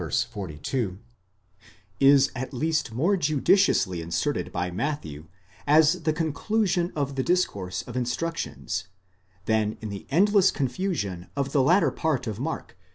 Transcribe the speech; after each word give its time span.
42), 0.01 0.97
is 1.99 2.31
at 2.35 2.55
least 2.55 2.91
more 2.91 3.15
judiciously 3.15 4.01
inserted 4.01 4.51
by 4.51 4.71
Matthew 4.71 5.27
as 5.67 6.01
the 6.01 6.11
conclusion 6.11 6.91
of 6.95 7.13
the 7.15 7.21
discourse 7.21 7.83
of 7.83 7.93
instruc 7.93 8.35
tions, 8.37 8.87
than 9.45 9.77
in 9.79 9.89
the 9.89 10.07
endless 10.09 10.49
confusion 10.49 11.27
of 11.35 11.51
the 11.51 11.61
latter 11.61 11.91
part 11.91 12.25
of 12.25 12.39
Mark 12.39 12.71
ix. 12.71 12.79